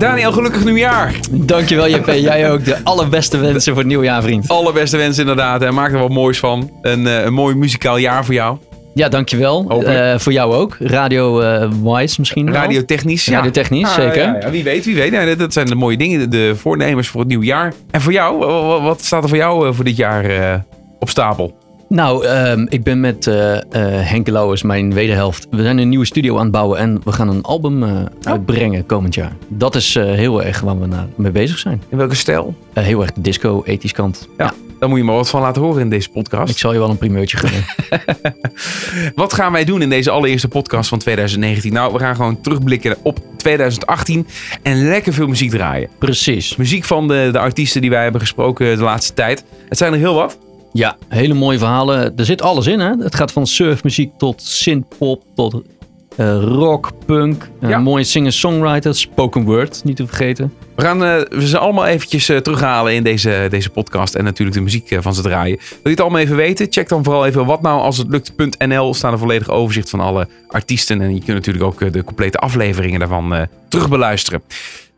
[0.00, 1.14] Daniel, gelukkig nieuwjaar.
[1.30, 2.64] Dankjewel JP, jij ook.
[2.64, 4.48] De allerbeste wensen voor het nieuwjaar, vriend.
[4.48, 5.62] Allerbeste wensen inderdaad.
[5.62, 6.70] En maak er wat moois van.
[6.82, 8.58] Een, uh, een mooi muzikaal jaar voor jou.
[8.94, 9.82] Ja, dankjewel.
[9.82, 10.76] Uh, voor jou ook.
[10.78, 13.36] Radio-wise uh, misschien Radiotechnisch, ja.
[13.36, 14.22] Radiotechnisch, ah, zeker.
[14.22, 15.12] Ja, ja, wie weet, wie weet.
[15.12, 17.72] Ja, dat zijn de mooie dingen, de voornemens voor het nieuwe jaar.
[17.90, 18.38] En voor jou,
[18.82, 20.64] wat staat er voor jou voor dit jaar
[20.98, 21.59] op stapel?
[21.90, 23.60] Nou, um, ik ben met uh, uh,
[24.10, 25.46] Henk Lauwers, mijn wederhelft.
[25.50, 28.86] We zijn een nieuwe studio aan het bouwen en we gaan een album uh, uitbrengen
[28.86, 29.32] komend jaar.
[29.48, 31.82] Dat is heel erg waar we naar, mee bezig zijn.
[31.88, 32.54] In welke stijl?
[32.72, 34.28] heel erg disco, ethisch kant.
[34.38, 36.52] Ja, ja, Daar moet je maar wat van laten horen in deze podcast.
[36.52, 37.64] Ik zal je wel een primeurtje gunnen.
[39.14, 41.72] wat gaan wij doen in deze allereerste podcast van 2019?
[41.72, 44.26] Nou, we gaan gewoon terugblikken op 2018
[44.62, 45.88] en lekker veel muziek draaien.
[45.98, 46.56] Precies.
[46.56, 49.44] Muziek van de, de artiesten die wij hebben gesproken de laatste tijd.
[49.68, 50.38] Het zijn er heel wat.
[50.72, 52.16] Ja, hele mooie verhalen.
[52.16, 52.92] Er zit alles in, hè?
[52.98, 55.62] Het gaat van surfmuziek tot synthpop, tot
[56.16, 57.48] uh, rock, punk.
[57.60, 60.52] Uh, Mooie singer-songwriter, spoken word, niet te vergeten.
[60.74, 64.62] We gaan uh, we ze allemaal eventjes terughalen in deze, deze podcast en natuurlijk de
[64.62, 65.56] muziek van ze draaien.
[65.56, 66.66] Wil je het allemaal even weten?
[66.70, 68.94] Check dan vooral even wat nou als het lukt.nl.
[68.94, 71.00] staan een volledig overzicht van alle artiesten.
[71.00, 74.42] En je kunt natuurlijk ook de complete afleveringen daarvan terugbeluisteren.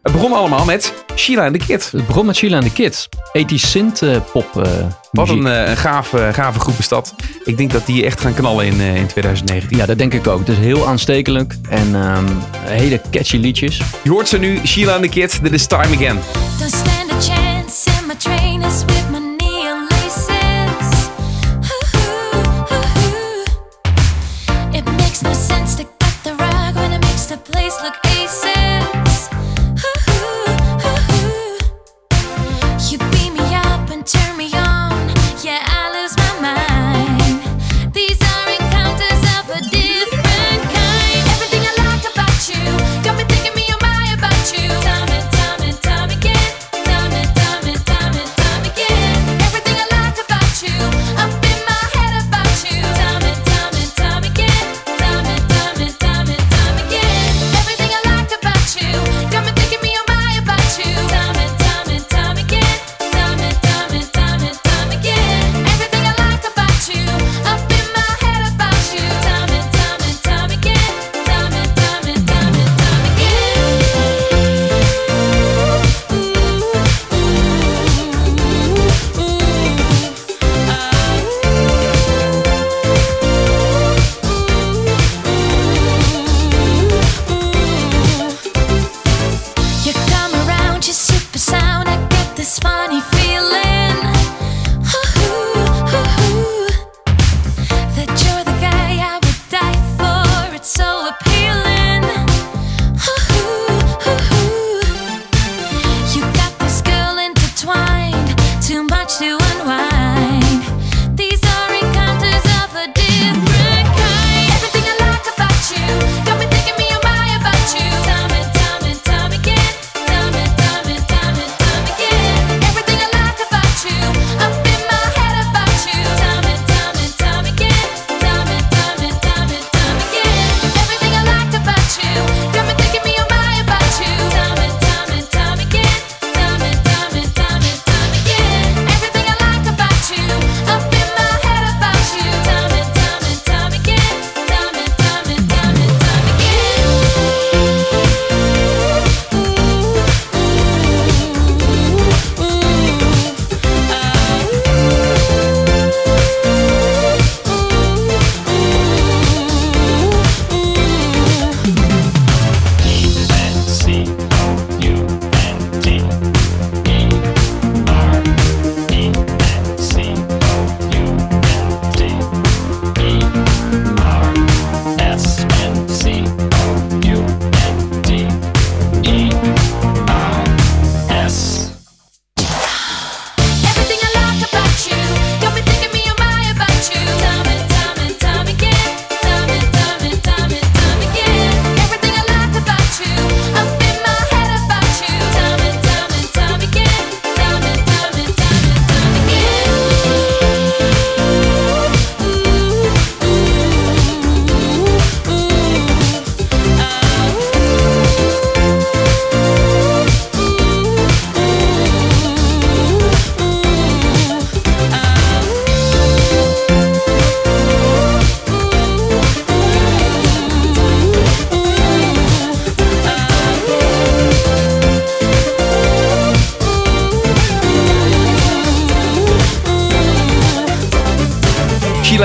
[0.03, 1.91] Het begon allemaal met Sheila en de Kid.
[1.93, 3.09] Het begon met Sheila en de Kid.
[3.33, 4.63] 80 synth uh, pop uh,
[5.11, 7.15] Wat een, uh, een gave, gave groep is dat.
[7.45, 9.77] Ik denk dat die echt gaan knallen in, in 2019.
[9.77, 10.39] Ja, dat denk ik ook.
[10.39, 12.27] Het is heel aanstekelijk en um,
[12.65, 13.83] hele catchy liedjes.
[14.03, 15.43] Je hoort ze nu, Sheila en de Kid.
[15.43, 16.19] Dit is Time Again.
[16.59, 19.22] Don't stand a chance in my trainers with my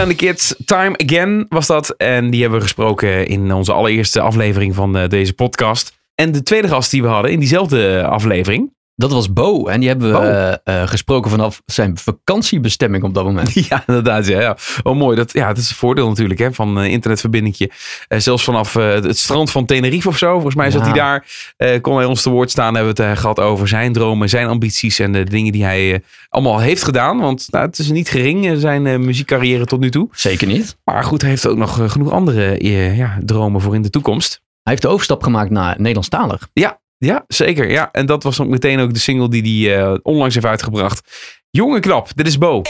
[0.08, 1.90] and the Kids, Time Again was dat.
[1.90, 5.98] En die hebben we gesproken in onze allereerste aflevering van eh, deze podcast.
[6.16, 8.76] En de tweede gast die we hadden in diezelfde aflevering.
[9.00, 9.66] Dat was Bo.
[9.68, 10.18] En die hebben we
[10.64, 13.54] eh, eh, gesproken vanaf zijn vakantiebestemming op dat moment.
[13.70, 14.28] Ja, inderdaad.
[14.28, 14.58] Ja, ja.
[14.84, 15.16] Oh, mooi.
[15.16, 17.72] Dat, ja, dat is een voordeel natuurlijk hè, van een internetverbindingje.
[18.08, 20.32] Eh, zelfs vanaf eh, het strand van Tenerife of zo.
[20.34, 20.88] Volgens mij zat Ja.
[20.88, 21.26] hij daar.
[21.58, 22.76] eh, kon hij ons te woord staan.
[22.76, 25.94] Hebben we het eh, gehad over zijn dromen, zijn ambities en de dingen die hij
[25.94, 26.00] eh,
[26.30, 27.20] allemaal heeft gedaan.
[27.20, 30.08] Want nou, het is niet gering, eh, zijn eh, muziekcarrière tot nu toe.
[30.12, 30.78] Zeker niet.
[30.84, 33.90] Maar goed, hij heeft ook nog eh, genoeg andere eh, ja, dromen voor in de
[33.90, 34.42] toekomst.
[34.64, 36.50] Hij heeft de overstap gemaakt naar Nederlandstalig.
[36.54, 36.80] Ja,
[37.28, 37.72] zeker.
[37.72, 37.92] Ja.
[37.92, 41.12] En dat was ook meteen ook de single die hij eh, onlangs heeft uitgebracht.
[41.50, 42.62] Jonge knap, dit is Bo.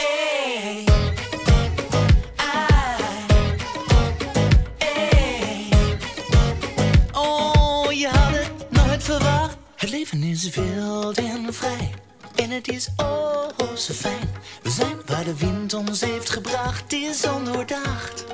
[7.12, 9.56] Oh, het nooit verwacht.
[9.76, 11.90] Het leven is wild en vrij.
[12.36, 14.28] En het is oh zo fijn.
[14.62, 16.82] We zijn waar de wind ons heeft gebracht.
[16.82, 18.24] Het is ondoordacht.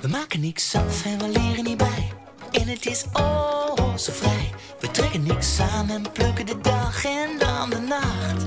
[0.00, 2.12] We maken niks af en we leren niet bij.
[2.52, 4.50] En het is oh zo vrij.
[4.96, 8.44] Trekken niks aan en plukken de dag en dan de nacht.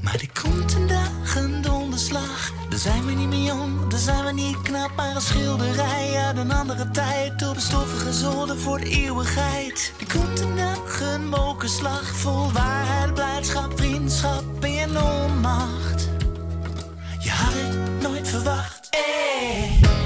[0.00, 2.52] Maar er komt een dag, een donderslag.
[2.68, 4.90] Dan zijn we niet meer jong, dan zijn we niet knap.
[4.96, 7.48] Maar een schilderij uit een andere tijd.
[7.48, 9.92] Op stoffige zolder voor de eeuwigheid.
[10.00, 12.06] Er komt een dag, een mokerslag.
[12.06, 16.08] Vol waarheid, blijdschap, vriendschap en onmacht.
[17.18, 18.88] Je had het nooit verwacht.
[18.90, 20.05] Hey.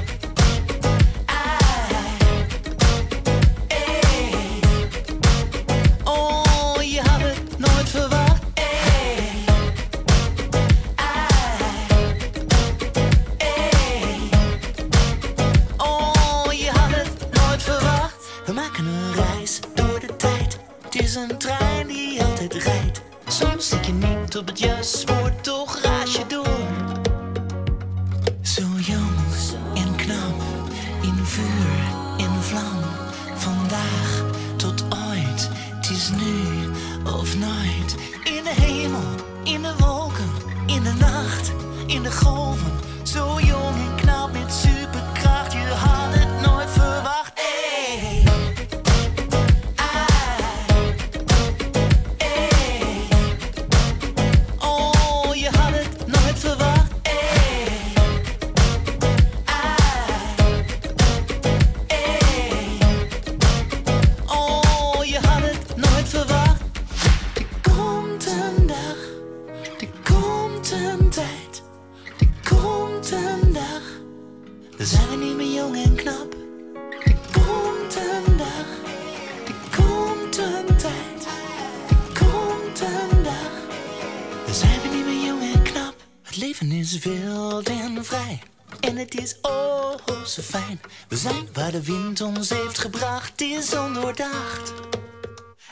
[86.40, 88.42] Leven is wild en vrij.
[88.80, 89.94] En het is oh
[90.26, 90.80] zo fijn.
[91.08, 93.40] We zijn waar de wind ons heeft gebracht.
[93.40, 94.72] Is ondoordacht.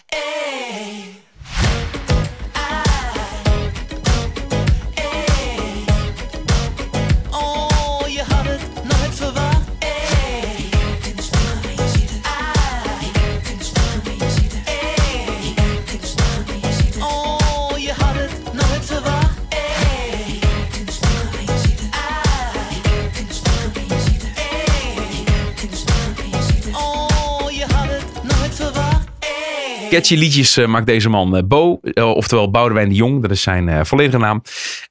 [0.06, 1.07] Hey.
[29.98, 33.22] Catchy liedjes eh, maakt deze man eh, Bo, eh, oftewel Boudewijn de Jong.
[33.22, 34.42] Dat is zijn volledige naam.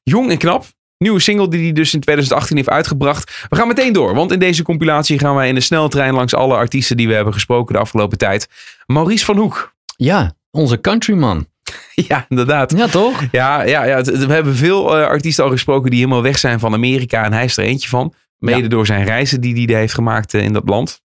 [0.04, 0.66] Jong en knap.
[0.98, 3.46] Nieuwe single die hij dus in 2018 heeft uitgebracht.
[3.50, 6.56] We gaan meteen door, want in deze compilatie gaan wij in de sneltrein langs alle
[6.56, 8.48] artiesten die we hebben gesproken de afgelopen tijd.
[8.86, 9.74] Maurice van Hoek.
[9.98, 11.46] Ja, onze countryman.
[12.08, 12.78] Ja, inderdaad.
[12.78, 13.24] Ja, toch?
[13.32, 17.24] Ja, ja, ja we hebben veel artiesten al gesproken die helemaal weg zijn van Amerika.
[17.24, 18.14] En hij is er eentje van.
[18.38, 18.68] Mede Ja.
[18.68, 21.02] door zijn reizen die hij heeft gemaakt in dat land.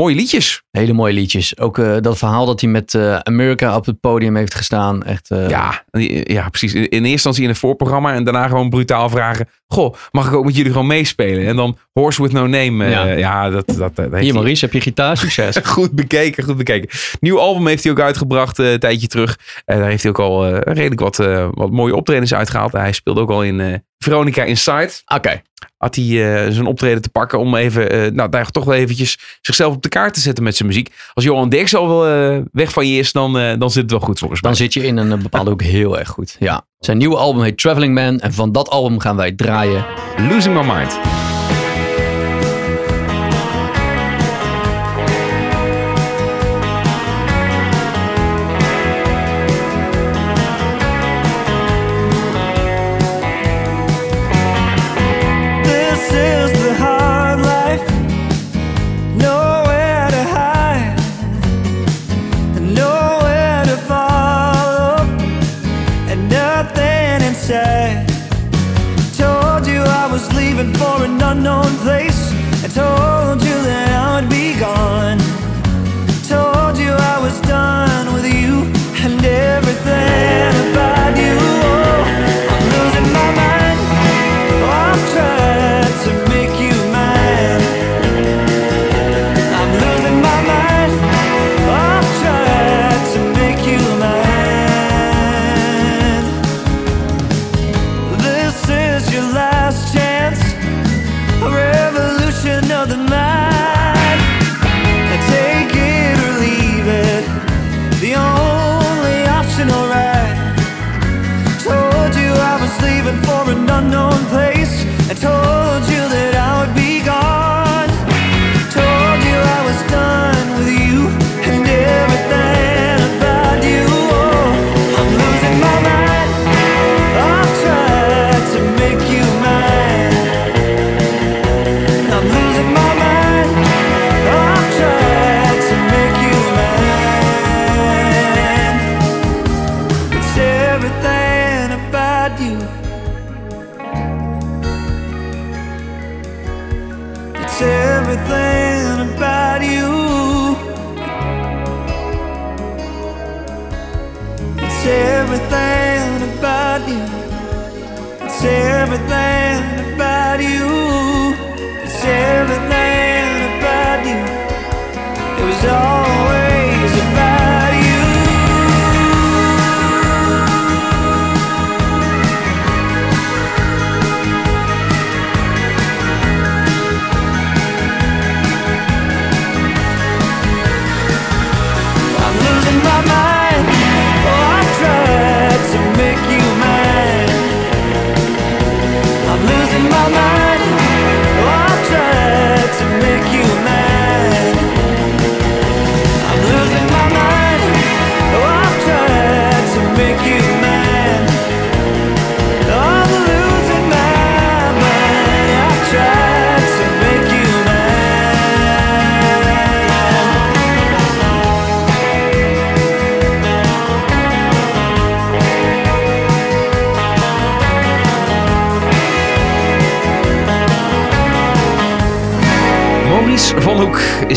[0.00, 0.62] Mooie liedjes.
[0.70, 1.58] Hele mooie liedjes.
[1.58, 5.02] Ook eh, dat verhaal dat hij met eh America op het podium heeft gestaan.
[5.02, 5.84] Echt, eh, Ja,
[6.24, 6.74] ja, precies.
[6.74, 9.48] In eerste instantie in het voorprogramma en daarna gewoon brutaal vragen.
[9.66, 11.46] Goh, mag ik ook met jullie gewoon meespelen?
[11.46, 12.88] En dan Horse with No Name.
[12.88, 13.04] Ja.
[13.04, 13.50] ja.
[13.50, 15.16] dat, dat, dat heeft Hier Maurice, heb je gitaar?
[15.16, 15.56] Succes.
[15.76, 16.88] Goed bekeken, goed bekeken.
[17.20, 19.38] Nieuw album heeft hij ook uitgebracht een tijdje terug.
[19.64, 21.16] Eh, daar heeft hij ook al redelijk wat,
[21.54, 22.72] wat mooie optredens uitgehaald.
[22.72, 24.90] Hij speelde ook al in Veronica Inside.
[25.06, 25.42] Oké.
[25.76, 29.18] Had hij eh, zijn optreden te pakken om even, eh, nou daar toch wel eventjes
[29.40, 30.94] zichzelf op de kaart te zetten met zijn muziek.
[31.14, 34.00] Als Johan Derks al wel eh, weg van je is, dan, dan zit het wel
[34.00, 34.50] goed volgens mij.
[34.50, 36.36] Dan zit je in een bepaalde hoek heel erg goed.
[36.38, 36.66] Ja.
[36.78, 38.20] Zijn nieuwe album heet Traveling Man.
[38.20, 39.84] En van dat album gaan wij draaien.
[40.28, 40.98] Losing My Mind.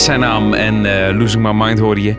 [0.02, 2.16] Is zijn naam en eh, Losing My Mind hoorde je.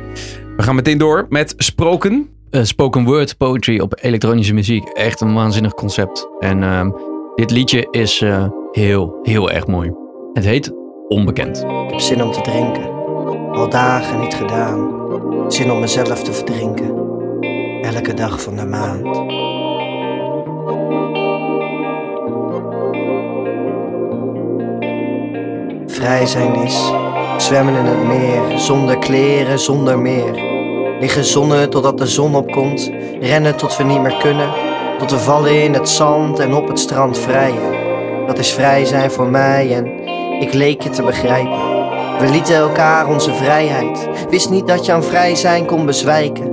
[0.56, 2.28] We gaan meteen door met Sproken.
[2.50, 4.88] Eh, spoken word poetry op elektronische muziek.
[4.88, 6.28] Echt een waanzinnig concept.
[6.38, 6.90] En ehm,
[7.34, 9.92] dit liedje is eh, heel, heel erg mooi.
[10.32, 10.72] Het heet
[11.08, 11.58] Onbekend.
[11.58, 12.90] Ik heb zin om te drinken.
[13.52, 14.90] Al dagen niet gedaan.
[15.48, 16.94] Zin om mezelf te verdrinken.
[17.82, 19.51] Elke dag van de maand.
[26.02, 26.92] Vrij zijn is
[27.36, 28.58] zwemmen in het meer.
[28.58, 30.34] Zonder kleren, zonder meer.
[31.00, 32.90] Liggen zonnen totdat de zon opkomt.
[33.20, 34.48] Rennen tot we niet meer kunnen.
[34.98, 38.26] Tot we vallen in het zand en op het strand vrijen.
[38.26, 39.86] Dat is vrij zijn voor mij en
[40.40, 41.60] ik leek je te begrijpen.
[42.18, 44.08] We lieten elkaar onze vrijheid.
[44.30, 46.50] Wist niet dat je aan vrij zijn kon bezwijken.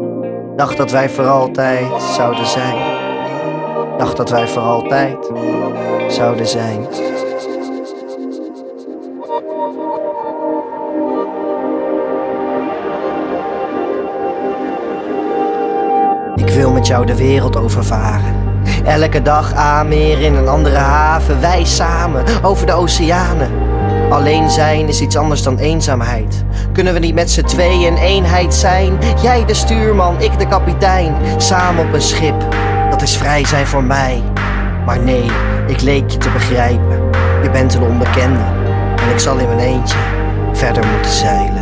[0.55, 2.77] Dacht dat wij voor altijd zouden zijn.
[3.97, 5.31] Dacht dat wij voor altijd
[6.07, 6.87] zouden zijn.
[16.89, 18.35] Jou de wereld overvaren.
[18.85, 21.41] Elke dag aanmeer in een andere haven.
[21.41, 23.49] Wij samen over de oceanen.
[24.09, 26.43] Alleen zijn is iets anders dan eenzaamheid.
[26.73, 28.97] Kunnen we niet met z'n tweeën een eenheid zijn?
[29.21, 31.15] Jij de stuurman, ik de kapitein.
[31.37, 32.45] Samen op een schip,
[32.89, 34.23] dat is vrij zijn voor mij.
[34.85, 35.25] Maar nee,
[35.67, 37.09] ik leek je te begrijpen.
[37.43, 38.43] Je bent een onbekende.
[39.01, 39.97] En ik zal in mijn eentje
[40.53, 41.58] verder moeten zeilen.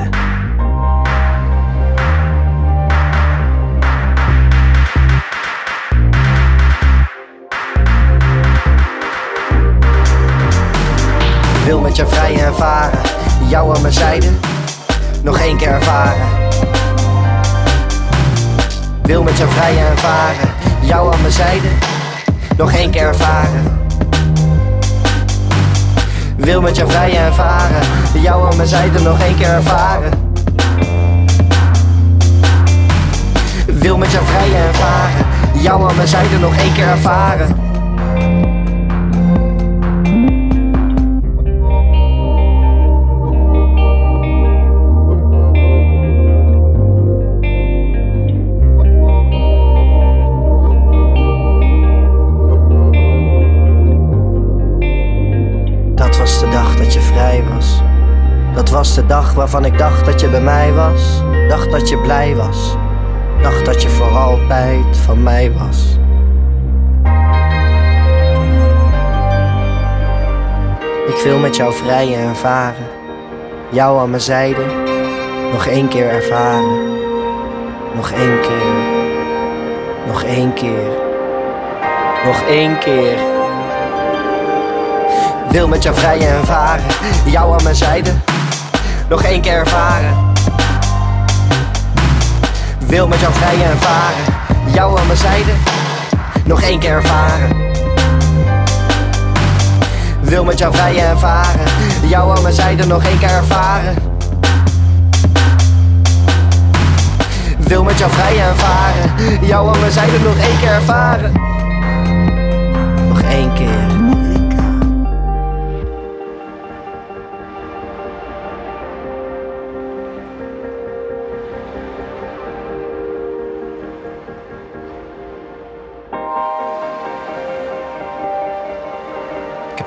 [11.67, 12.99] Wil met je vrij en varen,
[13.47, 14.27] jou aan mijn zijde,
[15.23, 16.27] nog één keer ervaren.
[19.03, 20.49] Wil met je vrij en varen,
[20.81, 21.67] jou aan mijn zijde,
[22.57, 23.79] nog één keer ervaren.
[26.37, 30.11] Wil met je vrij en varen, jou aan mijn zijde nog één keer ervaren.
[33.65, 35.25] Wil met jou vrij en varen,
[35.61, 37.66] jou aan mijn zijde nog één keer ervaren.
[58.77, 61.21] De dag waarvan ik dacht dat je bij mij was.
[61.47, 62.75] Dacht dat je blij was.
[63.41, 65.97] Dacht dat je voor altijd van mij was.
[71.07, 72.87] Ik wil met jou vrijen en varen.
[73.69, 74.65] Jou aan mijn zijde.
[75.51, 76.95] Nog één keer ervaren.
[77.95, 78.73] Nog één keer.
[80.07, 80.89] Nog één keer.
[82.25, 83.17] Nog één keer.
[85.49, 86.85] Wil met jou vrijen en varen.
[87.25, 88.26] Jou aan mijn zijde.
[89.09, 90.15] Nog één keer ervaren.
[92.87, 94.33] Wil met jou vrijen en varen.
[94.73, 95.51] Jou aan mijn zijde.
[96.45, 97.55] Nog één keer ervaren.
[100.21, 101.67] Wil met jou vrijen en varen.
[102.07, 103.95] Jou aan mijn zijde nog één keer ervaren.
[107.57, 109.45] Wil met jou vrijen en varen.
[109.47, 111.31] Jou aan mijn zijde nog één keer ervaren.
[113.07, 113.96] Nog één keer.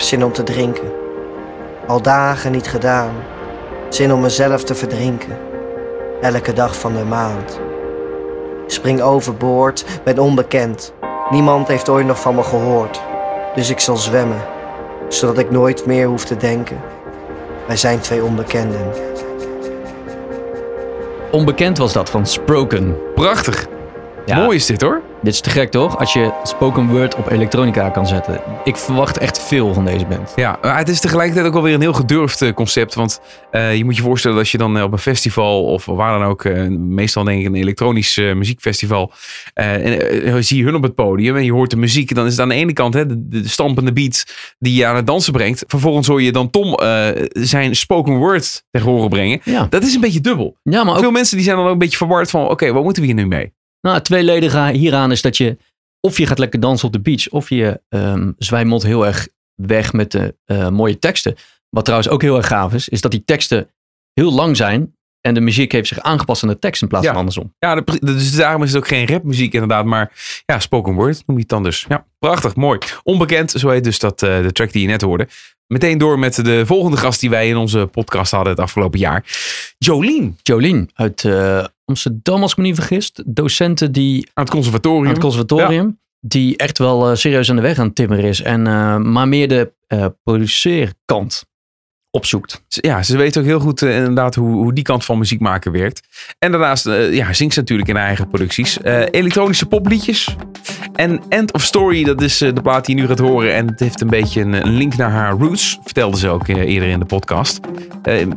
[0.02, 0.92] Zin om te drinken.
[1.86, 3.10] Al dagen niet gedaan.
[3.88, 5.38] Zin om mezelf te verdrinken.
[6.20, 7.60] Elke dag van de maand.
[8.66, 10.92] Spring overboord, ben onbekend.
[11.30, 13.00] Niemand heeft ooit nog van me gehoord.
[13.54, 14.42] Dus ik zal zwemmen,
[15.08, 16.80] zodat ik nooit meer hoef te denken.
[17.66, 18.92] Wij zijn twee onbekenden.
[21.30, 22.96] Onbekend was dat van Sproken.
[23.14, 23.69] Prachtig.
[24.30, 24.42] Ja.
[24.44, 25.02] Mooi is dit hoor.
[25.22, 25.98] Dit is te gek toch?
[25.98, 28.40] Als je spoken word op elektronica kan zetten.
[28.64, 30.32] Ik verwacht echt veel van deze band.
[30.36, 32.94] Ja, maar het is tegelijkertijd ook alweer een heel gedurfd eh, concept.
[32.94, 36.18] Want eh, je moet je voorstellen als je dan eh, op een festival of waar
[36.18, 39.12] dan ook, meestal denk ik een elektronisch muziekfestival,
[39.54, 42.14] en, zie je hun op het podium en je hoort de muziek.
[42.14, 44.24] Dan is het aan de ene kant hè, de, de stampende beat
[44.58, 45.64] die je aan het dansen brengt.
[45.66, 46.78] Vervolgens hoor je dan Tom
[47.32, 49.40] zijn spoken word tegen horen brengen.
[49.44, 50.56] Ja, Dat is een beetje dubbel.
[50.62, 52.82] ja maar ook Veel mensen die zijn dan ook een beetje verward van, oké, wat
[52.82, 53.52] moeten we hier nu mee?
[53.80, 55.56] Nou, het tweeledige hieraan is dat je
[56.00, 57.80] of je gaat lekker dansen op de beach, of je
[58.38, 61.34] zwijmelt heel erg weg met de eh, mooie teksten.
[61.68, 63.70] Wat trouwens ook heel erg gaaf is, is dat die teksten
[64.12, 67.10] heel lang zijn en de muziek heeft zich aangepast aan de tekst in plaats Ja.
[67.10, 67.54] van andersom.
[67.58, 70.12] Ja, de- dus daarom is het ook geen rapmuziek inderdaad, maar
[70.46, 71.84] ja, spoken word noem je het dan dus.
[71.88, 72.78] Ja, prachtig, mooi.
[73.02, 75.28] Onbekend, zo heet dus dat, eh, de track die je net hoorde.
[75.66, 79.24] Meteen door met de volgende gast die wij in onze podcast hadden het afgelopen jaar.
[79.78, 83.12] Jolien, Jolien uit eh, Amsterdam, als ik me niet vergis.
[83.26, 85.06] Docenten die aan het conservatorium.
[85.06, 85.98] aan het conservatorium.
[86.20, 88.42] Die echt wel eh, serieus aan de weg aan het timmeren is.
[88.42, 91.44] En, eh, maar meer de eh produceerkant
[92.10, 92.62] opzoekt.
[92.68, 95.72] Ja, ze weet ook heel goed eh, inderdaad hoe, hoe die kant van muziek maken
[95.72, 96.00] werkt.
[96.38, 98.80] En daarnaast eh, ja, zingt ze natuurlijk in haar eigen producties.
[98.80, 100.36] Eh, elektronische popliedjes.
[100.94, 103.54] En End of Story, dat is de plaat die je nu gaat horen.
[103.54, 105.78] En het heeft een beetje een, een link naar haar roots.
[105.84, 107.60] Vertelde ze ook eerder in de podcast.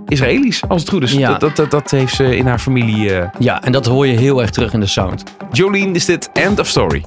[0.08, 1.12] Israëlisch, als het goed is.
[1.12, 1.30] Ja.
[1.30, 3.12] Dat, dat, dat, dat heeft ze in haar familie.
[3.40, 5.24] Ja, en dat hoor je heel erg terug in de sound.
[5.52, 7.04] Jolien is dit End of Story.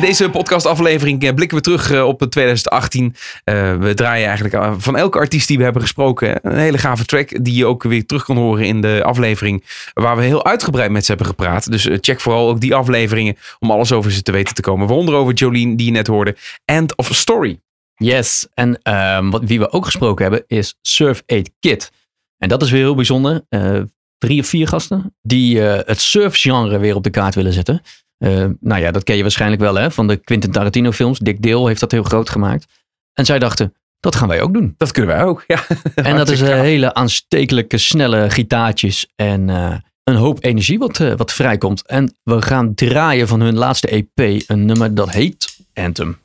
[0.00, 3.14] In deze podcastaflevering eh, blikken we terug eh, op 2018.
[3.44, 7.44] Eh, we draaien eigenlijk van elke artiest die we hebben gesproken een hele gave track
[7.44, 11.04] die je ook weer terug kan horen in de aflevering waar we heel uitgebreid met
[11.04, 11.70] ze hebben gepraat.
[11.70, 14.86] Dus check vooral ook die afleveringen om alles over ze te weten te komen.
[14.86, 16.36] Waaronder over Jolene die je net hoorde.
[16.64, 17.60] End of Story.
[17.94, 21.92] Yes, en ehm, wat, wie we ook gesproken hebben is Surf 8 Kid.
[22.38, 23.44] En dat is weer heel bijzonder.
[24.18, 27.82] Drie of vier gasten die het surfgenre weer op de kaart willen zetten.
[28.20, 31.18] Eh, nou ja, dat ken je waarschijnlijk wel hè, van de Quentin Tarantino films.
[31.18, 32.66] Dick Dale heeft dat heel groot gemaakt.
[33.14, 34.74] En zij dachten, dat gaan wij ook doen.
[34.76, 35.44] Dat kunnen wij ook.
[35.46, 35.62] Ja.
[35.94, 40.98] En dat is Hartstikke eh, hele aanstekelijke, snelle gitaartjes en eh, een hoop energie wat,
[40.98, 41.86] wat vrijkomt.
[41.86, 46.18] En we gaan draaien van hun laatste EP een nummer dat heet Anthem.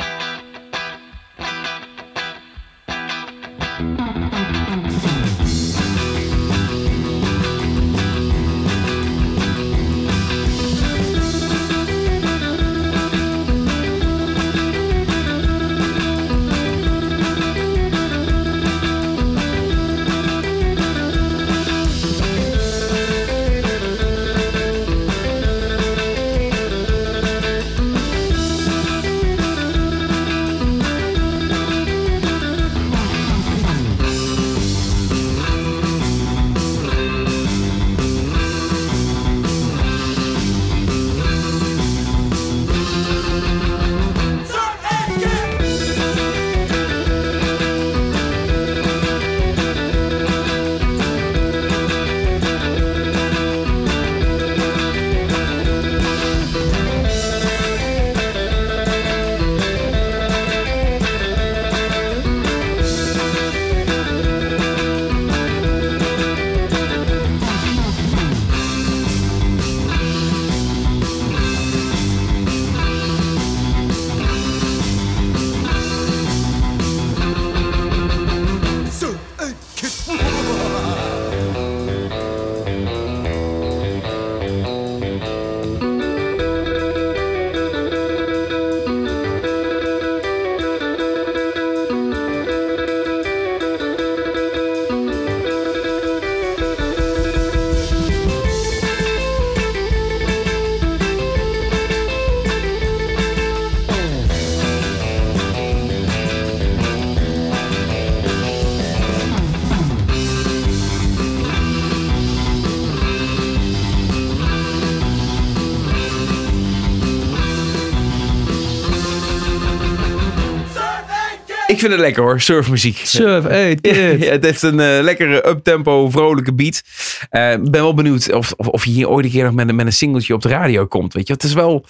[121.67, 122.97] Ik vind het lekker hoor, surfmuziek.
[123.03, 124.29] Surf 8 Ja, Kid.
[124.29, 126.81] het heeft een eh, lekkere uptempo, vrolijke beat.
[127.29, 129.69] Eh, Ik ben wel benieuwd of, of, of je hier ooit een keer nog met,
[129.69, 131.13] een- met een singeltje op de radio komt.
[131.13, 131.85] Weet je, het is wel.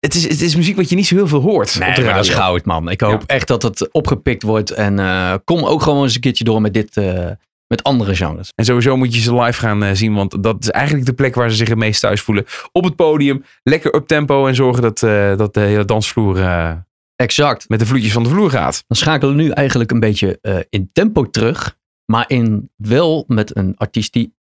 [0.00, 1.78] Het is, het is muziek wat je niet zo heel veel hoort.
[1.78, 2.44] Nee, op de maar dat is radio.
[2.44, 2.90] goud, man.
[2.90, 3.26] Ik hoop Ja.
[3.26, 4.70] echt dat het opgepikt wordt.
[4.70, 7.26] En eh, kom ook gewoon eens een keertje door met dit, eh,
[7.66, 8.52] met andere genres.
[8.54, 11.50] En sowieso moet je ze live gaan zien, want dat is eigenlijk de plek waar
[11.50, 12.44] ze zich het meest thuis voelen.
[12.72, 16.72] Op het podium, lekker uptempo en zorgen dat, eh, dat de hele dansvloer eh,
[17.20, 17.68] Exact.
[17.68, 18.84] met de vloedjes van de vloer gaat.
[18.86, 21.78] Dan schakelen we nu eigenlijk een beetje eh, in tempo terug.
[22.04, 24.34] Maar in wel met een artiest die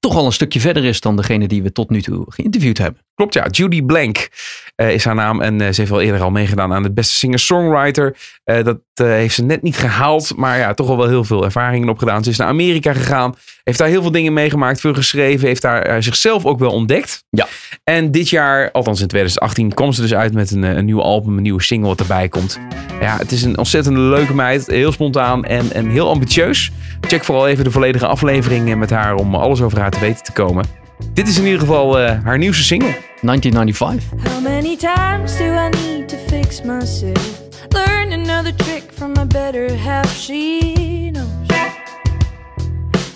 [0.00, 3.03] toch al een stukje verder is dan degene die we tot nu toe geïnterviewd hebben.
[3.14, 3.46] Klopt, ja.
[3.50, 4.28] Judy Blank
[4.74, 5.40] eh, is haar naam.
[5.40, 8.16] En eh, ze heeft wel eerder al meegedaan aan de beste singer-songwriter.
[8.44, 10.36] Eh, dat heeft ze net niet gehaald.
[10.36, 12.24] Maar ja, toch al wel heel veel ervaringen opgedaan.
[12.24, 13.34] Ze is naar Amerika gegaan.
[13.62, 14.80] Heeft daar heel veel dingen meegemaakt.
[14.80, 15.46] Veel geschreven.
[15.46, 17.24] Heeft daar zichzelf ook wel ontdekt.
[17.30, 17.46] Ja.
[17.84, 21.36] En dit jaar, althans in 2018, kwam ze dus uit met een, een nieuw album.
[21.36, 22.58] Een nieuwe single wat erbij komt.
[23.00, 24.66] Ja, het is een ontzettend leuke meid.
[24.66, 26.70] Heel spontaan en, en heel ambitieus.
[27.00, 30.32] Check vooral even de volledige aflevering met haar om alles over haar te weten te
[30.32, 30.83] komen.
[31.12, 32.94] Dit is in ieder geval eh, haar nieuwste single.
[33.20, 34.04] 1995.
[34.32, 37.40] How many times do I need to fix myself?
[37.68, 40.14] Learn another trick from my better half.
[40.16, 41.44] She knows.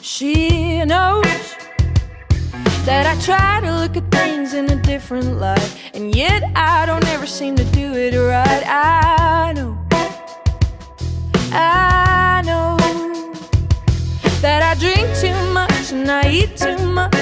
[0.01, 1.57] She knows
[2.85, 7.07] that I try to look at things in a different light, and yet I don't
[7.09, 8.65] ever seem to do it right.
[8.67, 9.77] I know.
[11.53, 11.88] I
[15.99, 17.15] and I eat too much.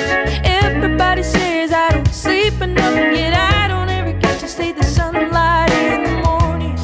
[0.44, 5.72] Everybody says I don't sleep enough, yet I don't ever get to see the sunlight
[5.72, 6.76] in the morning.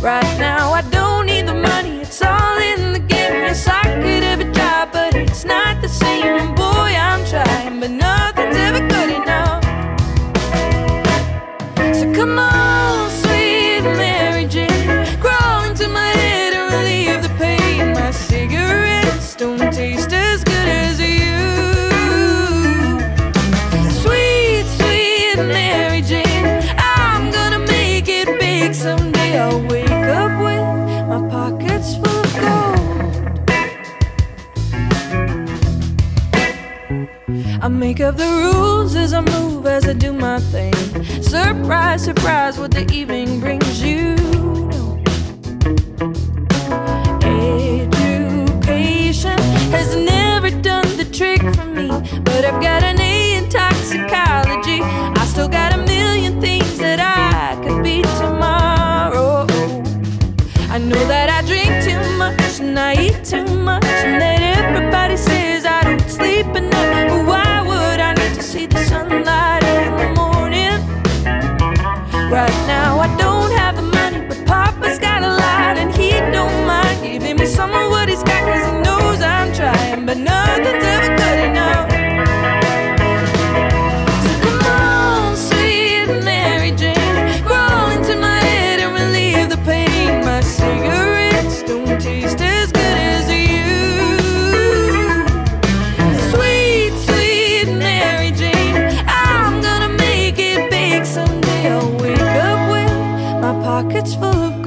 [0.00, 3.34] Right now, I don't need the money, it's all in the game.
[3.44, 6.32] Yes, I could a job, but it's not the same.
[6.42, 9.62] And boy, I'm trying, but nothing's ever good enough.
[11.98, 12.69] So come on,
[38.02, 40.72] of the rules as I move, as I do my thing.
[41.22, 44.19] Surprise, surprise, what the evening brings you.
[104.00, 104.59] Pockets full of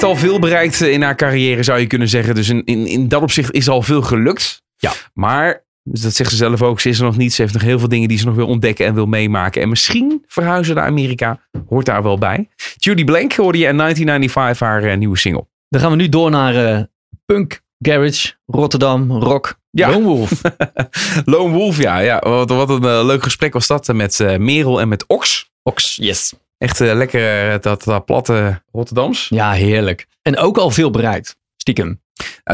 [0.00, 2.34] heeft al veel bereikt in haar carrière, zou je kunnen zeggen.
[2.34, 4.62] Dus in, in, in dat opzicht is al veel gelukt.
[4.76, 4.92] Ja.
[5.14, 7.32] Maar, dus dat zegt ze zelf ook, ze is er nog niet.
[7.32, 9.62] Ze heeft nog heel veel dingen die ze nog wil ontdekken en wil meemaken.
[9.62, 11.40] En misschien verhuizen naar Amerika.
[11.68, 12.48] Hoort daar wel bij.
[12.76, 15.46] Judy Blank hoorde je in 1995 haar eh, nieuwe single.
[15.68, 16.82] Dan gaan we nu door naar eh,
[17.24, 19.90] punk, garage, Rotterdam, rock, Ja.
[19.90, 20.40] Lone Wolf.
[21.24, 21.98] Lone Wolf, ja.
[21.98, 25.06] ja wat, wat een eh, leuk gesprek was dat eh, met eh, Merel en met
[25.06, 25.50] Ox.
[25.62, 26.34] Ox, yes.
[26.58, 29.26] Echt eh, lekker eh, dat, dat platte Rotterdams.
[29.28, 30.06] Ja, heerlijk.
[30.22, 31.36] En ook al veel bereikt.
[31.56, 32.00] Stiekem.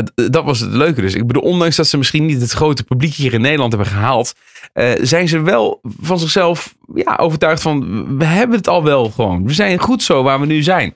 [0.04, 1.14] D- dat was het leuke dus.
[1.14, 4.34] Ik bedoel, ondanks dat ze misschien niet het grote publiek hier in Nederland hebben gehaald,
[4.72, 9.46] eh, zijn ze wel van zichzelf ja, overtuigd van, we hebben het al wel gewoon.
[9.46, 10.94] We zijn goed zo waar we nu zijn.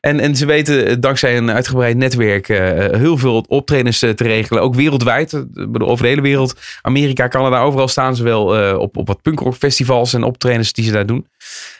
[0.00, 2.58] En, en ze weten eh, dankzij een uitgebreid netwerk eh,
[2.98, 4.62] heel veel optredens eh, te regelen.
[4.62, 5.32] Ook wereldwijd.
[5.32, 5.42] Eh,
[5.78, 6.60] over de hele wereld.
[6.82, 10.92] Amerika, Canada, overal staan ze wel eh, op, op wat punkrockfestivals en optredens die ze
[10.92, 11.26] daar doen.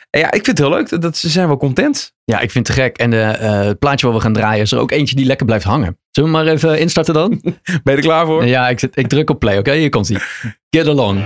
[0.09, 0.89] En ja, ik vind het heel leuk.
[0.89, 2.13] Dat, dat ze zijn wel content.
[2.23, 2.97] Ja, ik vind het gek.
[2.97, 5.65] En eh, het plaatje wat we gaan draaien is er ook eentje die lekker blijft
[5.65, 5.99] hangen.
[6.11, 7.41] Zullen we maar even instarten dan?
[7.63, 8.45] Ben je er klaar voor?
[8.45, 9.57] ja, ik, zit, ik druk op play.
[9.57, 10.19] Oké, hier komt hij.
[10.69, 11.23] Get along.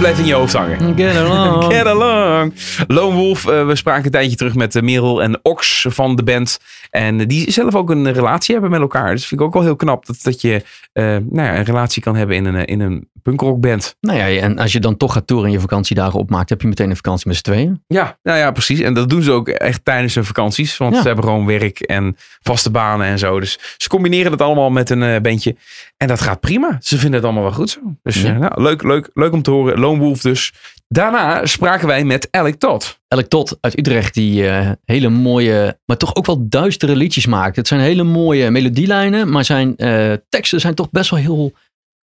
[0.00, 0.92] Blijft in je hoofd hangen.
[0.96, 1.64] Get along.
[1.74, 2.09] Get along.
[2.86, 6.22] Lone Wolf, eh, we spraken een tijdje terug met eh, Merel en Ox van de
[6.22, 6.58] band.
[6.90, 9.10] En die zelf ook een relatie hebben met elkaar.
[9.14, 12.02] Dus vind ik ook wel heel knap dat, dat je eh, nou ja, een relatie
[12.02, 13.96] kan hebben in een, in een punkrockband.
[14.00, 16.68] Nou ja, en als je dan toch gaat toeren en je vakantiedagen opmaakt, heb je
[16.68, 17.82] meteen een vakantie met z'n tweeën.
[17.86, 18.80] Ja, nou ja, precies.
[18.80, 20.76] En dat doen ze ook echt tijdens hun vakanties.
[20.76, 21.00] Want Ja.
[21.00, 23.40] ze hebben gewoon werk en vaste banen en zo.
[23.40, 25.56] Dus ze combineren het allemaal met een bandje.
[25.96, 26.76] En dat gaat prima.
[26.80, 27.80] Ze vinden het allemaal wel goed zo.
[28.02, 28.38] Dus Ja.
[28.38, 29.78] nou, leuk, leuk, leuk om te horen.
[29.78, 30.52] Lone Wolf dus.
[30.92, 33.00] Daarna spraken wij met Alec Todd.
[33.08, 37.56] Alec Todd uit Utrecht die eh, hele mooie, maar toch ook wel duistere liedjes maakt.
[37.56, 41.52] Het zijn hele mooie melodielijnen, maar zijn eh, teksten zijn toch best wel heel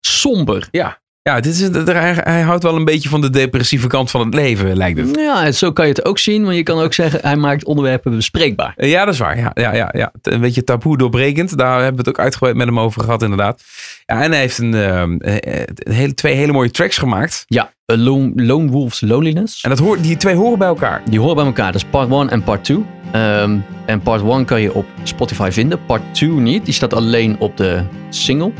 [0.00, 0.68] somber.
[0.70, 4.34] Ja, dit is, hij, hij houdt wel een beetje van de depressieve kant van het
[4.34, 5.16] leven, lijkt het.
[5.16, 8.16] Ja, zo kan je het ook zien, maar je kan ook zeggen, hij maakt onderwerpen
[8.16, 8.74] bespreekbaar.
[8.76, 9.38] Ja, dat is waar.
[9.38, 10.12] Ja, ja, ja, ja.
[10.22, 11.58] Een beetje taboe doorbrekend.
[11.58, 13.62] Daar hebben we het ook uitgebreid met hem over gehad, inderdaad.
[14.06, 17.44] Ja, en hij heeft een, ehm, eh, eh, een hele, twee hele mooie tracks gemaakt.
[17.46, 19.62] Ja, Lone, Lone Wolf's Loneliness.
[19.62, 21.02] En dat hoort, die twee horen bij elkaar.
[21.10, 21.72] Die horen bij elkaar.
[21.72, 22.84] Dat is part 1 en part 2.
[23.12, 25.84] Ehm, en part 1 kan je op Spotify vinden.
[25.86, 26.64] Part 2 niet.
[26.64, 28.52] Die staat alleen op de single.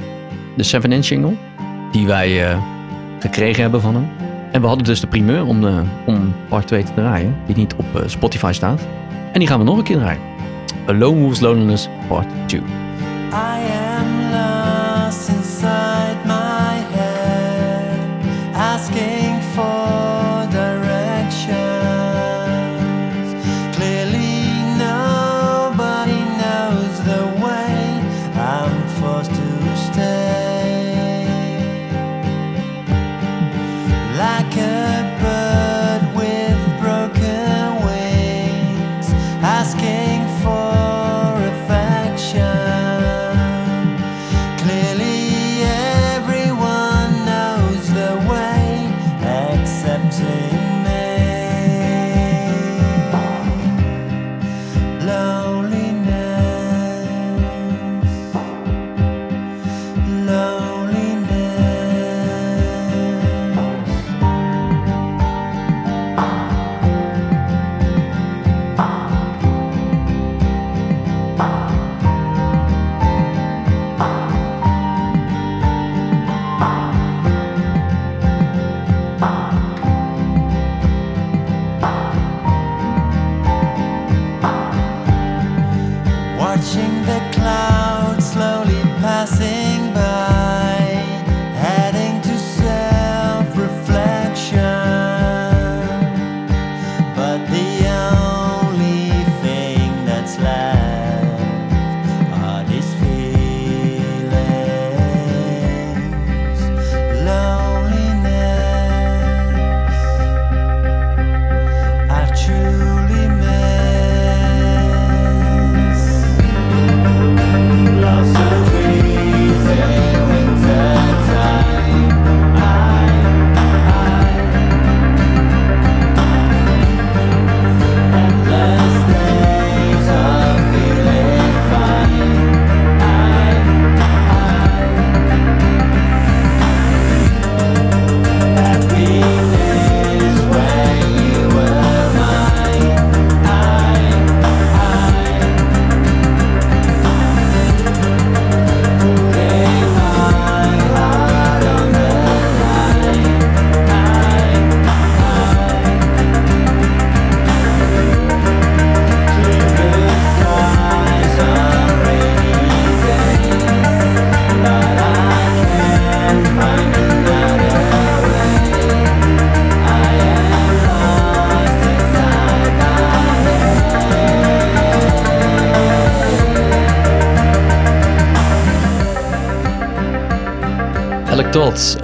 [0.56, 1.36] De 7-inch single.
[1.92, 2.58] Die wij eh,
[3.18, 4.08] gekregen hebben van hem.
[4.52, 7.36] En we hadden dus de primeur om, de, om part 2 te draaien.
[7.46, 8.80] Die niet op eh, Spotify staat.
[9.32, 10.20] En die gaan we nog een keer draaien.
[10.88, 12.60] A Lone Wolf's Loneliness part 2.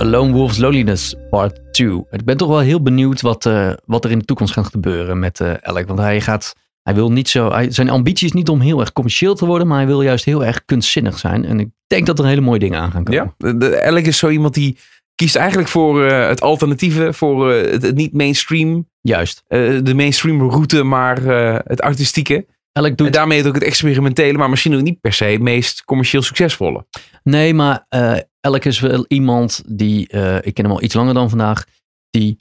[0.09, 2.05] Lone Wolf's Loneliness Part 2.
[2.11, 5.19] Ik ben toch wel heel benieuwd wat, eh, wat er in de toekomst gaat gebeuren
[5.19, 5.87] met eh Alec.
[5.87, 8.93] Want hij gaat, hij wil niet zo, hij, zijn ambitie is niet om heel erg
[8.93, 11.45] commercieel te worden, maar hij wil juist heel erg kunstzinnig zijn.
[11.45, 13.35] En ik denk dat er hele mooie dingen aan gaan komen.
[13.39, 14.79] Ja, de, Alec is zo iemand die
[15.15, 19.43] kiest eigenlijk voor eh, het alternatieve, voor het, het niet mainstream, Juist.
[19.49, 21.23] de mainstream route, maar
[21.65, 22.47] het artistieke.
[22.87, 26.22] En doet, daarmee ook het experimentele, maar misschien ook niet per se het meest commercieel
[26.22, 26.87] succesvolle.
[27.22, 31.14] nee, maar eh Alec is wel iemand die, eh, ik ken hem al iets langer
[31.14, 31.64] dan vandaag,
[32.11, 32.39] die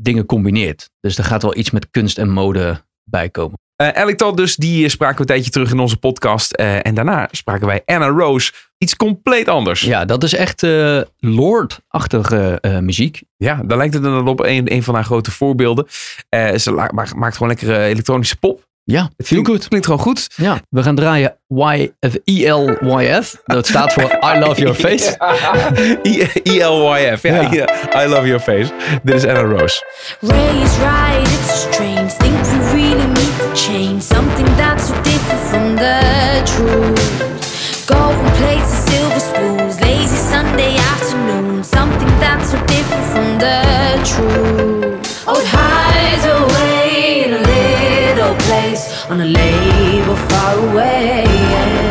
[0.00, 0.90] dingen combineert.
[1.00, 3.58] Dus er gaat wel iets met kunst en mode bij komen.
[3.76, 6.52] Eh Alec Todd dus, die eh, spraken we een tijdje terug in onze podcast.
[6.52, 8.52] Eh, en daarna spraken wij Anna Rose.
[8.78, 9.80] Iets compleet anders.
[9.80, 13.22] Ja, dat is echt eh Lord-achtige eh, muziek.
[13.36, 15.86] Ja, daar lijkt het dan op een, een van haar grote voorbeelden.
[16.28, 18.72] Eh, ze la- ma- maakt gewoon lekkere elektronische pop.
[18.86, 19.68] Ja, Het klinkt- good.
[19.68, 20.26] Klinkt gewoon goed.
[20.36, 23.36] Ja, we gaan draaien Y, of ELYF.
[23.44, 25.16] Dat staat voor I Love Your Face.
[26.02, 27.22] I- E-L-Y-F.
[27.22, 27.66] Ja, Ja.
[28.04, 28.72] I love your face.
[29.02, 29.84] Dit is Anna Rose.
[30.20, 32.08] Ray is right, it's a strange.
[32.18, 35.98] Think we really need to change something that's so different from the
[36.44, 37.22] truth.
[37.86, 41.64] Golden plates and silver spoons, lazy Sunday afternoon.
[41.64, 43.62] Something that's so different from the
[44.04, 45.22] truth.
[45.26, 45.46] Oh, it
[49.10, 51.83] on a label far away.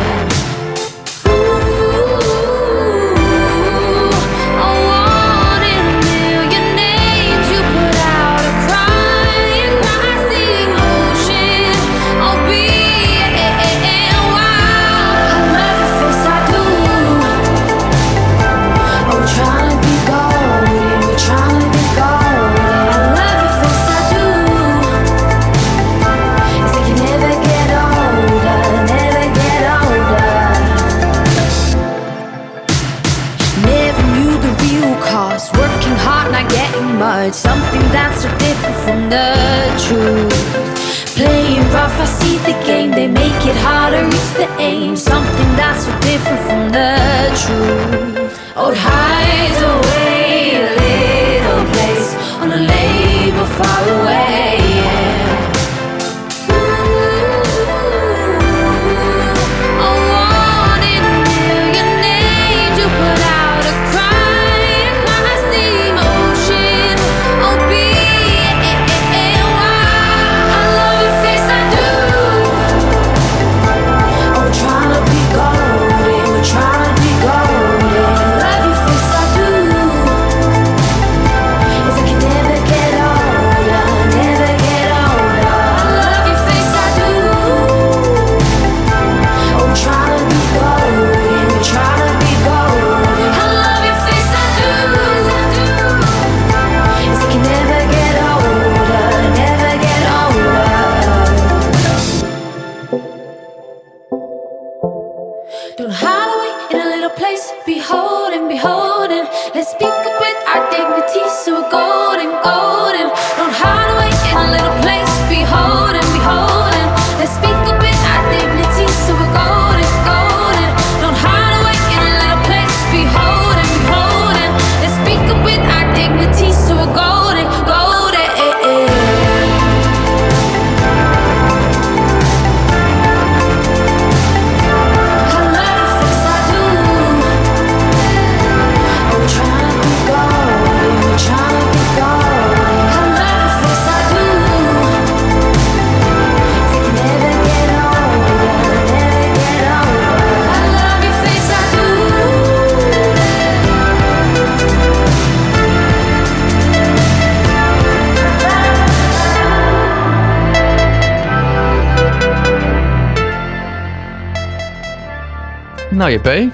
[166.14, 166.52] JP.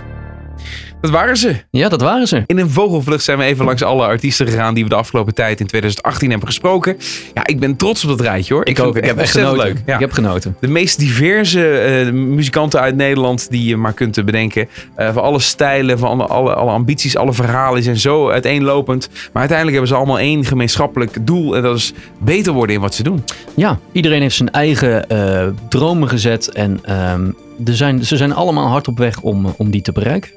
[1.01, 1.57] Dat waren ze.
[1.71, 2.43] Ja, dat waren ze.
[2.47, 5.61] In een vogelvlucht zijn we even langs alle artiesten gegaan die we de afgelopen tijd
[5.61, 6.97] in 2018 hebben gesproken.
[7.35, 8.67] Ja, ik ben trots op dat rijtje hoor.
[8.67, 8.97] Ik, ook.
[8.97, 9.65] Ik heb echt genoten.
[9.65, 9.83] leuk.
[9.87, 9.95] Ja.
[9.95, 10.57] Ik heb genoten.
[10.61, 14.69] De meest diverse eh, muzikanten uit Nederland die je maar kunt bedenken.
[14.95, 19.09] Eh, van alle stijlen, van alle, alle, alle ambities, alle verhalen zijn zo uiteenlopend.
[19.09, 21.57] Maar uiteindelijk hebben ze allemaal één gemeenschappelijk doel.
[21.57, 23.25] En dat is beter worden in wat ze doen.
[23.55, 26.49] Ja, iedereen heeft zijn eigen eh, dromen gezet.
[26.49, 27.31] En ehm,
[27.65, 30.31] er zijn, ze zijn allemaal hard op weg om, om die te bereiken.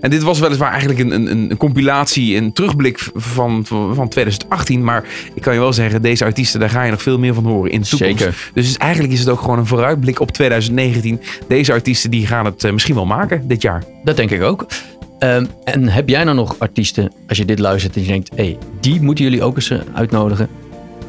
[0.00, 4.84] En dit was weliswaar eigenlijk een, een, een compilatie, een terugblik van, van, van 2018.
[4.84, 5.04] Maar
[5.34, 7.70] ik kan je wel zeggen, deze artiesten, daar ga je nog veel meer van horen
[7.70, 8.18] in de toekomst.
[8.18, 8.50] Zeker.
[8.54, 11.20] Dus eigenlijk is het ook gewoon een vooruitblik op 2019.
[11.48, 13.84] Deze artiesten die gaan het eh, misschien wel maken dit jaar.
[14.04, 14.66] Dat denk ik ook.
[15.18, 18.44] Ehm, en heb jij nou nog artiesten, als je dit luistert en je denkt, hé,
[18.44, 20.48] hey, die moeten jullie ook eens eh, uitnodigen?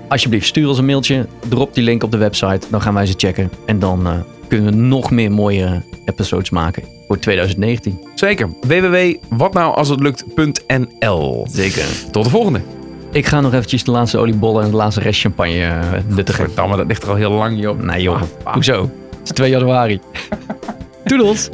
[0.07, 3.13] Alsjeblieft, stuur ons een mailtje, drop die link op de website, dan gaan wij ze
[3.17, 3.49] checken.
[3.65, 4.13] En dan eh,
[4.55, 7.99] kunnen we nog meer mooie episodes maken voor 2019.
[8.15, 8.49] Zeker.
[8.61, 11.85] www.watnoualshetlukt.nl Zeker.
[12.11, 12.61] Tot de volgende.
[13.11, 16.45] Ik ga nog eventjes de laatste oliebollen en de laatste rest champagne uh, nuttigen.
[16.45, 17.79] Verdamme, dat ligt er al heel lang, joh.
[17.79, 18.81] Nee joh, Ah, hoezo?
[18.81, 18.91] Het
[19.23, 19.99] is 2 januari.
[21.05, 21.49] Doedels!